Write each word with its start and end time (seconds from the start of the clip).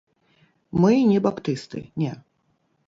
Мы 0.81 0.91
не 1.11 1.19
баптысты, 1.29 1.87
не. 2.07 2.11